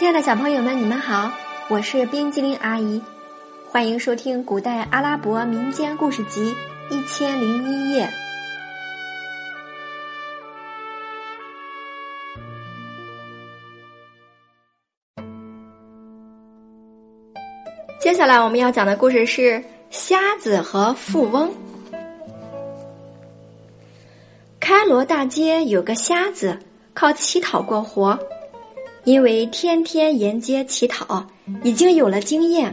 [0.00, 1.30] 亲爱的小朋友们，你们好，
[1.68, 3.02] 我是冰激凌阿姨，
[3.70, 6.54] 欢迎收听《古代阿拉伯民间故事集
[6.88, 8.10] 一千零一夜》。
[18.00, 21.52] 接下来我们要讲的故事是瞎子和富翁。
[24.58, 26.58] 开罗大街有个瞎子，
[26.94, 28.18] 靠乞讨过活。
[29.04, 31.26] 因为天天沿街乞讨，
[31.62, 32.72] 已经有了经验，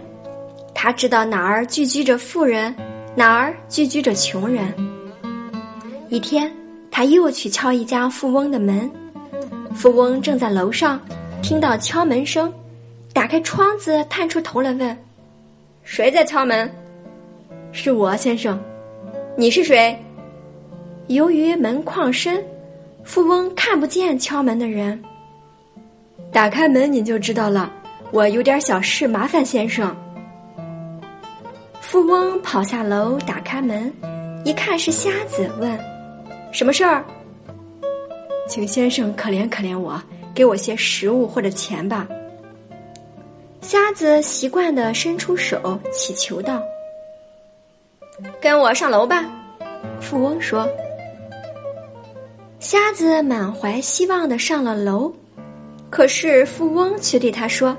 [0.75, 2.75] 他知道哪儿聚居着富人，
[3.15, 4.73] 哪儿聚居着穷人。
[6.09, 6.51] 一天，
[6.91, 8.91] 他又去敲一家富翁的门，
[9.73, 10.99] 富翁正在楼上，
[11.41, 12.53] 听到敲门声，
[13.13, 14.97] 打开窗子探出头来问
[15.83, 16.69] ：“谁在敲门
[17.71, 18.61] ？”“是我，先生。
[19.37, 19.97] ”“你是谁？”
[21.07, 22.43] 由于门框深，
[23.05, 25.01] 富翁看不见敲门的人。
[26.31, 27.71] 打开门，你就知道了。
[28.11, 29.95] 我有点小事，麻烦先生。
[31.81, 33.91] 富翁跑下楼，打开门，
[34.45, 35.79] 一看是瞎子，问
[36.51, 37.03] ：“什么事儿？”
[38.47, 40.01] 请先生可怜可怜我，
[40.33, 42.07] 给我些食物或者钱吧。
[43.61, 46.61] 瞎子习惯的伸出手，乞求道
[48.39, 49.25] ：“跟我上楼吧。”
[49.99, 50.67] 富翁说。
[52.59, 55.11] 瞎子满怀希望的上了楼。
[55.89, 57.75] 可是富翁却对他说：“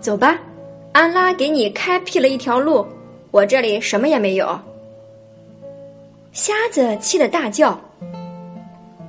[0.00, 0.38] 走吧，
[0.92, 2.86] 安拉给你开辟了一条路，
[3.30, 4.58] 我这里什么也没有。”
[6.32, 7.78] 瞎子气得大叫：“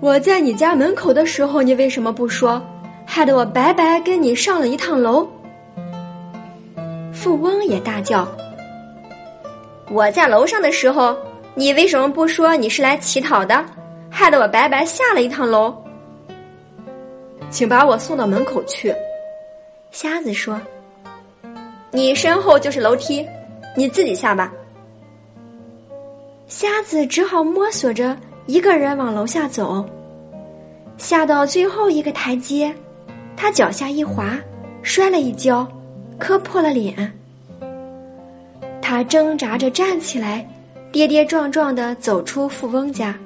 [0.01, 2.61] 我在你家门口的时候，你为什么不说？
[3.05, 5.27] 害得我白白跟你上了一趟楼。”
[7.13, 8.27] 富翁也大叫
[9.91, 11.15] ：“我在楼上的时候，
[11.53, 13.63] 你为什么不说你是来乞讨的？
[14.09, 15.75] 害得我白白下了一趟楼。”
[17.49, 18.93] 请把我送到门口去，
[19.91, 20.59] 瞎子说
[21.91, 23.25] ：“你身后就是楼梯，
[23.75, 24.53] 你自己下吧。”
[26.47, 28.15] 瞎子只好摸索着
[28.45, 29.83] 一个人往楼下走，
[30.97, 32.73] 下到最后一个台阶，
[33.35, 34.37] 他脚下一滑，
[34.81, 35.67] 摔了一跤，
[36.17, 37.11] 磕破了脸。
[38.81, 40.47] 他挣扎着站起来，
[40.91, 43.17] 跌跌撞撞的走出富翁家。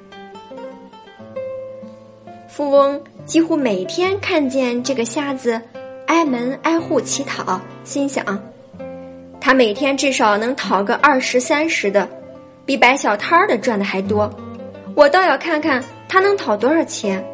[2.47, 3.01] 富翁。
[3.31, 5.61] 几乎每天看见这个瞎子
[6.07, 8.25] 挨门挨户乞讨，心想：
[9.39, 12.05] 他每天至少能讨个二十三十的，
[12.65, 14.29] 比摆小摊儿的赚的还多。
[14.95, 17.25] 我倒要看看他能讨多少钱。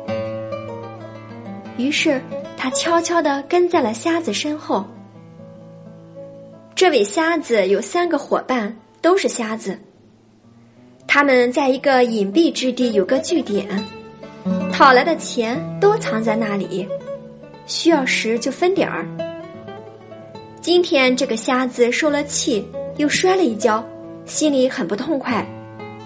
[1.77, 2.21] 于是
[2.55, 4.85] 他悄悄地跟在了瞎子身后。
[6.75, 8.71] 这位瞎子有三个伙伴，
[9.01, 9.75] 都是瞎子。
[11.07, 13.83] 他们在一个隐蔽之地有个据点。
[14.71, 16.87] 讨来的钱都藏在那里，
[17.65, 19.07] 需要时就分点儿。
[20.61, 23.83] 今天这个瞎子受了气，又摔了一跤，
[24.25, 25.45] 心里很不痛快，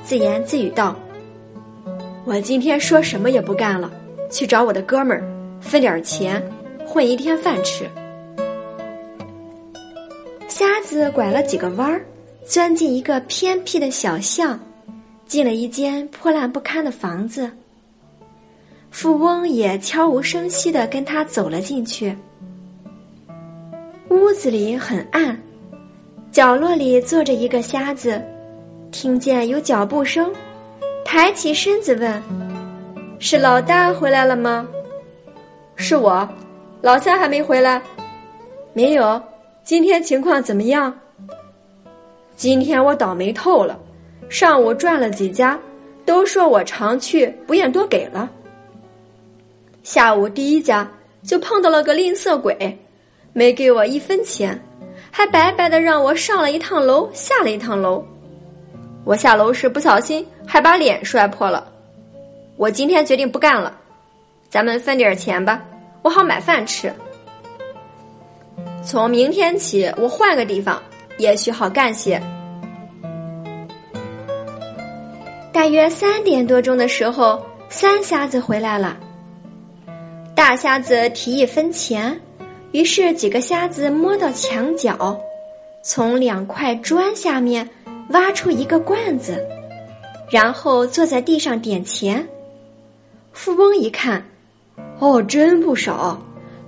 [0.03, 0.96] 自言自语道
[2.25, 3.91] ：“我今天说什么也不干了，
[4.30, 5.24] 去找我的哥们儿
[5.59, 6.41] 分点钱，
[6.85, 7.90] 混一天饭吃。”
[10.47, 12.06] 瞎子拐了几个弯儿，
[12.46, 14.59] 钻进一个偏僻的小巷，
[15.25, 17.50] 进了一间破烂不堪的房子。
[18.91, 22.16] 富翁也悄无声息的跟他走了进去。
[24.09, 25.35] 屋子里很暗，
[26.31, 28.22] 角落里坐着一个瞎子，
[28.91, 30.31] 听见有脚步声，
[31.06, 32.22] 抬起身子问
[33.18, 34.68] ：“是老大回来了吗
[35.78, 36.28] ？”“是我，
[36.81, 37.81] 老三还没回来。
[38.74, 39.19] ”“没有。
[39.63, 40.94] ”“今天情况怎么样
[42.35, 43.80] ？”“今天我倒霉透了，
[44.28, 45.57] 上午转了几家，
[46.06, 48.30] 都说我常去，不愿多给了。”
[49.84, 50.90] 下午第一家
[51.24, 52.78] 就碰到了个吝啬鬼，
[53.34, 54.59] 没给我一分钱，
[55.09, 58.03] 还白白的让我上了一趟楼，下了一趟楼。
[59.03, 61.68] 我下楼时不小心，还把脸摔破了。
[62.57, 63.75] 我今天决定不干了，
[64.50, 65.63] 咱们分点钱吧，
[66.04, 66.94] 我好买饭吃。
[68.83, 70.81] 从明天起，我换个地方，
[71.18, 72.22] 也许好干些。
[75.51, 78.98] 大约三点多钟的时候，三瞎子回来了。
[80.42, 82.20] 大瞎子提一分钱，
[82.72, 85.16] 于是几个瞎子摸到墙角，
[85.84, 87.70] 从两块砖下面
[88.10, 89.40] 挖出一个罐子，
[90.32, 92.28] 然后坐在地上点钱。
[93.32, 94.26] 富翁一看，
[94.98, 96.20] 哦，真不少，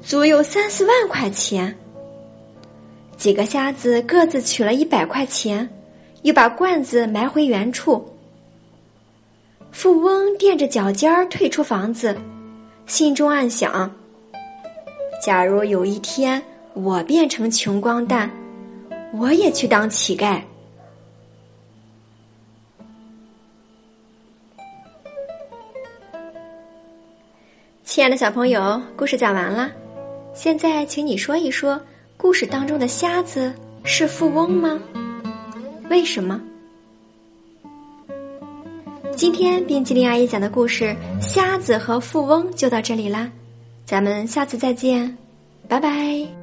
[0.04, 1.75] 足有三四万块钱。
[3.18, 5.68] 几个瞎子各自取了一百块钱，
[6.22, 8.08] 又把罐子埋回原处。
[9.72, 12.16] 富翁垫着脚尖儿退出房子。
[12.85, 13.89] 心中暗想：
[15.21, 16.41] 假如有一天
[16.74, 18.30] 我变成穷光蛋，
[19.13, 20.41] 我也去当乞丐。
[27.83, 29.71] 亲爱的小朋友，故事讲完了，
[30.33, 31.79] 现在请你说一说，
[32.18, 33.53] 故事当中的瞎子
[33.83, 34.79] 是富翁吗？
[35.89, 36.41] 为什么？
[39.24, 40.84] 今天冰激凌阿姨讲的故事
[41.22, 43.31] 《瞎子和富翁》就到这里啦，
[43.86, 45.18] 咱们下次再见，
[45.70, 46.43] 拜拜。